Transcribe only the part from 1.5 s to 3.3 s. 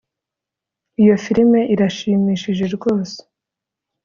irashimishije rwose